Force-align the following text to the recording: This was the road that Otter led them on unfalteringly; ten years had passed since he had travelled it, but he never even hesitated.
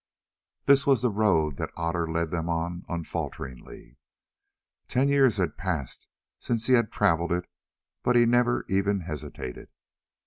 This 0.65 0.87
was 0.87 1.03
the 1.03 1.11
road 1.11 1.57
that 1.57 1.69
Otter 1.77 2.07
led 2.07 2.31
them 2.31 2.49
on 2.49 2.85
unfalteringly; 2.89 3.97
ten 4.87 5.09
years 5.09 5.37
had 5.37 5.57
passed 5.57 6.07
since 6.39 6.65
he 6.65 6.73
had 6.73 6.91
travelled 6.91 7.31
it, 7.31 7.47
but 8.01 8.15
he 8.15 8.25
never 8.25 8.65
even 8.67 9.01
hesitated. 9.01 9.69